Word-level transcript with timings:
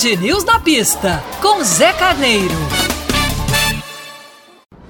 Band 0.00 0.22
News 0.22 0.44
na 0.44 0.58
pista, 0.58 1.22
com 1.42 1.62
Zé 1.62 1.92
Carneiro. 1.92 2.54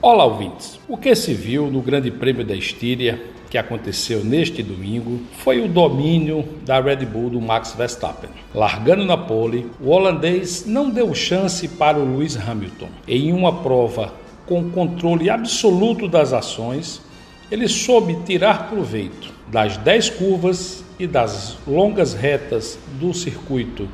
Olá, 0.01 0.25
ouvintes. 0.25 0.79
O 0.87 0.97
que 0.97 1.17
se 1.17 1.35
viu 1.35 1.69
no 1.69 1.83
Grande 1.83 2.13
Prêmio 2.13 2.45
da 2.45 2.55
Estíria, 2.55 3.21
que 3.51 3.59
aconteceu 3.59 4.23
neste 4.23 4.63
domingo, 4.63 5.19
foi 5.39 5.61
o 5.61 5.67
domínio 5.67 6.45
da 6.65 6.81
Red 6.81 7.07
Bull 7.07 7.31
do 7.31 7.41
Max 7.41 7.75
Verstappen. 7.77 8.31
Largando 8.55 9.05
na 9.05 9.17
pole, 9.17 9.69
o 9.81 9.89
holandês 9.89 10.65
não 10.65 10.91
deu 10.91 11.13
chance 11.13 11.67
para 11.67 11.99
o 11.99 12.05
Lewis 12.05 12.37
Hamilton. 12.37 12.89
Em 13.09 13.33
uma 13.33 13.63
prova 13.63 14.15
com 14.47 14.71
controle 14.71 15.29
absoluto 15.29 16.07
das 16.07 16.33
ações, 16.33 17.03
ele 17.51 17.67
soube 17.67 18.17
tirar 18.25 18.69
proveito 18.69 19.33
das 19.49 19.77
10 19.77 20.11
curvas 20.11 20.85
e 21.01 21.07
das 21.07 21.57
longas 21.67 22.15
retas 22.15 22.79
do 23.01 23.13
circuito 23.13 23.89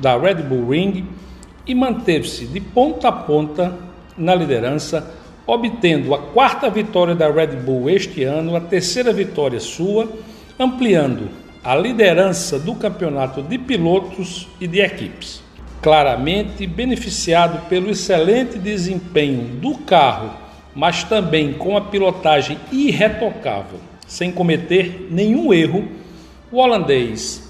da 0.00 0.16
Red 0.16 0.42
Bull 0.42 0.70
Ring 0.70 1.04
e 1.66 1.74
manteve-se 1.74 2.46
de 2.46 2.60
ponta 2.60 3.08
a 3.08 3.12
ponta 3.12 3.76
na 4.16 4.34
liderança 4.34 5.14
obtendo 5.46 6.14
a 6.14 6.18
quarta 6.18 6.70
vitória 6.70 7.14
da 7.14 7.30
Red 7.30 7.56
Bull 7.56 7.90
este 7.90 8.22
ano, 8.22 8.54
a 8.54 8.60
terceira 8.60 9.12
vitória 9.12 9.58
sua, 9.58 10.08
ampliando 10.58 11.28
a 11.62 11.74
liderança 11.74 12.58
do 12.58 12.74
campeonato 12.74 13.42
de 13.42 13.58
pilotos 13.58 14.48
e 14.60 14.66
de 14.66 14.80
equipes. 14.80 15.42
Claramente 15.82 16.66
beneficiado 16.66 17.68
pelo 17.68 17.90
excelente 17.90 18.58
desempenho 18.58 19.56
do 19.56 19.78
carro, 19.78 20.30
mas 20.74 21.04
também 21.04 21.52
com 21.52 21.76
a 21.76 21.80
pilotagem 21.80 22.58
irretocável, 22.70 23.80
sem 24.06 24.30
cometer 24.30 25.08
nenhum 25.10 25.52
erro, 25.52 25.88
o 26.52 26.58
holandês 26.58 27.48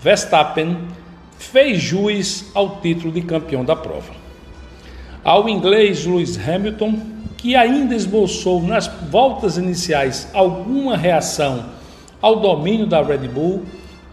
Verstappen 0.00 0.76
fez 1.44 1.80
jus 1.80 2.46
ao 2.54 2.80
título 2.80 3.12
de 3.12 3.22
campeão 3.22 3.64
da 3.64 3.76
prova. 3.76 4.12
Ao 5.22 5.48
inglês 5.48 6.04
Lewis 6.04 6.36
Hamilton 6.36 7.14
que 7.44 7.54
ainda 7.54 7.94
esboçou 7.94 8.62
nas 8.62 8.86
voltas 9.10 9.58
iniciais 9.58 10.30
alguma 10.32 10.96
reação 10.96 11.66
ao 12.22 12.36
domínio 12.36 12.86
da 12.86 13.02
Red 13.02 13.28
Bull, 13.28 13.64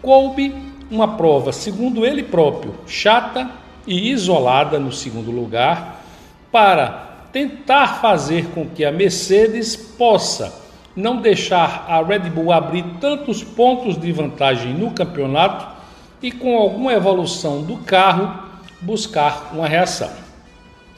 coube 0.02 0.54
uma 0.90 1.16
prova, 1.16 1.50
segundo 1.50 2.04
ele 2.04 2.22
próprio, 2.22 2.74
chata 2.86 3.50
e 3.86 4.10
isolada 4.10 4.78
no 4.78 4.92
segundo 4.92 5.30
lugar, 5.30 6.04
para 6.52 7.22
tentar 7.32 8.02
fazer 8.02 8.48
com 8.48 8.66
que 8.66 8.84
a 8.84 8.92
Mercedes 8.92 9.74
possa 9.74 10.52
não 10.94 11.22
deixar 11.22 11.86
a 11.88 12.02
Red 12.02 12.28
Bull 12.28 12.52
abrir 12.52 12.84
tantos 13.00 13.42
pontos 13.42 13.98
de 13.98 14.12
vantagem 14.12 14.74
no 14.74 14.90
campeonato 14.90 15.66
e, 16.22 16.30
com 16.30 16.56
alguma 16.56 16.92
evolução 16.92 17.62
do 17.62 17.78
carro, 17.78 18.32
buscar 18.80 19.50
uma 19.52 19.66
reação. 19.66 20.10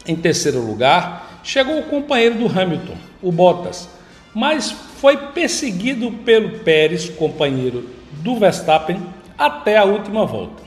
Em 0.07 0.15
terceiro 0.15 0.61
lugar, 0.61 1.41
chegou 1.43 1.79
o 1.79 1.85
companheiro 1.85 2.35
do 2.35 2.47
Hamilton, 2.47 2.97
o 3.23 3.33
Bottas, 3.33 3.89
mas 4.35 4.71
foi 4.71 5.17
perseguido 5.17 6.11
pelo 6.11 6.59
Pérez, 6.61 7.09
companheiro 7.09 7.89
do 8.23 8.37
Verstappen, 8.37 9.01
até 9.39 9.77
a 9.77 9.85
última 9.85 10.27
volta. 10.27 10.63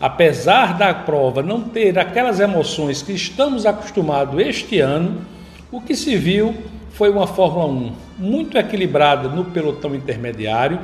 Apesar 0.00 0.78
da 0.78 0.94
prova 0.94 1.42
não 1.42 1.60
ter 1.60 1.98
aquelas 1.98 2.40
emoções 2.40 3.02
que 3.02 3.12
estamos 3.12 3.66
acostumados 3.66 4.38
este 4.40 4.80
ano, 4.80 5.20
o 5.70 5.80
que 5.80 5.94
se 5.94 6.16
viu 6.16 6.54
foi 6.92 7.10
uma 7.10 7.26
Fórmula 7.26 7.66
1 7.66 7.92
muito 8.18 8.58
equilibrada 8.58 9.28
no 9.28 9.44
pelotão 9.44 9.94
intermediário, 9.94 10.80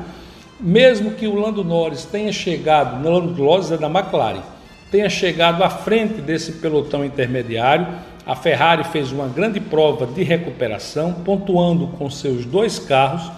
mesmo 0.59 1.13
que 1.13 1.27
o 1.27 1.35
Lando 1.35 1.63
Norris 1.63 2.05
tenha 2.05 2.33
chegado, 2.33 3.03
no 3.03 3.11
Lando 3.11 3.43
Norris 3.43 3.71
é 3.71 3.77
da 3.77 3.89
McLaren, 3.89 4.43
tenha 4.91 5.09
chegado 5.09 5.63
à 5.63 5.71
frente 5.71 6.21
desse 6.21 6.53
pelotão 6.53 7.05
intermediário, 7.05 7.87
a 8.25 8.35
Ferrari 8.35 8.85
fez 8.85 9.13
uma 9.13 9.29
grande 9.29 9.61
prova 9.61 10.07
de 10.07 10.23
recuperação, 10.23 11.13
pontuando 11.13 11.87
com 11.89 12.11
seus 12.11 12.45
dois 12.45 12.79
carros, 12.79 13.31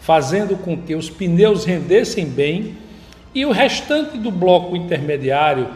fazendo 0.00 0.56
com 0.56 0.76
que 0.76 0.94
os 0.94 1.08
pneus 1.08 1.64
rendessem 1.64 2.26
bem 2.26 2.76
e 3.34 3.46
o 3.46 3.52
restante 3.52 4.18
do 4.18 4.30
bloco 4.30 4.76
intermediário 4.76 5.68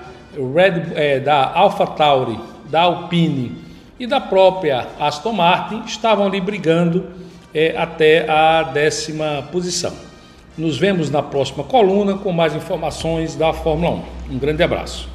Red, 0.54 0.92
é, 0.94 1.20
da 1.20 1.54
da 2.68 2.82
Alpine 2.82 3.56
e 3.98 4.06
da 4.06 4.20
própria 4.20 4.86
Aston 5.00 5.32
Martin 5.32 5.82
estavam 5.86 6.26
ali 6.26 6.40
brigando 6.40 7.06
é, 7.54 7.76
até 7.76 8.28
a 8.30 8.62
décima 8.62 9.42
posição. 9.50 9.92
Nos 10.58 10.76
vemos 10.76 11.08
na 11.08 11.22
próxima 11.22 11.62
coluna 11.62 12.18
com 12.18 12.32
mais 12.32 12.52
informações 12.52 13.36
da 13.36 13.52
Fórmula 13.52 14.02
1. 14.28 14.34
Um 14.34 14.38
grande 14.38 14.60
abraço. 14.60 15.08